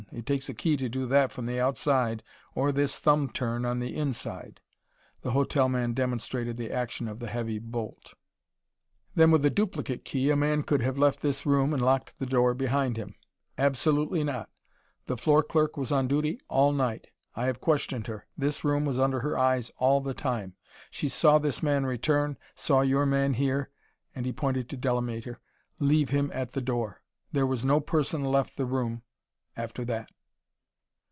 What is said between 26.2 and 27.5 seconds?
at the door. There